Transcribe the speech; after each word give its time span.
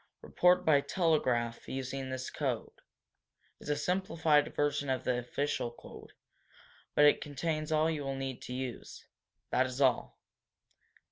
Report 0.23 0.65
by 0.65 0.81
telegraph, 0.81 1.67
using 1.67 2.09
this 2.09 2.31
code. 2.31 2.73
It's 3.59 3.69
a 3.69 3.75
simplified 3.75 4.51
version 4.55 4.89
of 4.89 5.03
the 5.03 5.19
official 5.19 5.69
code, 5.69 6.13
but 6.95 7.05
it 7.05 7.21
contains 7.21 7.71
all 7.71 7.87
you 7.87 8.03
will 8.03 8.15
need 8.15 8.41
to 8.41 8.53
use. 8.53 9.05
That 9.51 9.67
is 9.67 9.79
all." 9.79 10.17